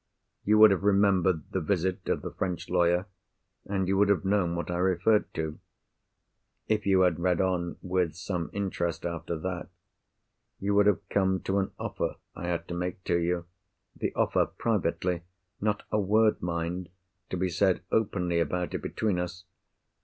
You 0.43 0.57
would 0.57 0.71
have 0.71 0.81
remembered 0.83 1.51
the 1.51 1.61
visit 1.61 2.09
of 2.09 2.23
the 2.23 2.31
French 2.31 2.71
lawyer, 2.71 3.05
and 3.67 3.87
you 3.87 3.95
would 3.99 4.09
have 4.09 4.25
known 4.25 4.55
what 4.55 4.71
I 4.71 4.77
referred 4.79 5.31
to. 5.35 5.59
If 6.67 6.87
you 6.87 7.01
had 7.01 7.19
read 7.19 7.39
on 7.39 7.77
with 7.83 8.15
some 8.15 8.49
interest 8.51 9.05
after 9.05 9.37
that, 9.37 9.69
you 10.59 10.73
would 10.73 10.87
have 10.87 11.07
come 11.09 11.39
to 11.41 11.59
an 11.59 11.69
offer 11.77 12.15
I 12.35 12.47
had 12.47 12.67
to 12.69 12.73
make 12.73 13.03
to 13.03 13.17
you—the 13.19 14.11
offer, 14.15 14.47
privately 14.47 15.21
(not 15.61 15.83
a 15.91 15.99
word, 15.99 16.41
mind, 16.41 16.89
to 17.29 17.37
be 17.37 17.49
said 17.49 17.83
openly 17.91 18.39
about 18.39 18.73
it 18.73 18.81
between 18.81 19.19
us!) 19.19 19.43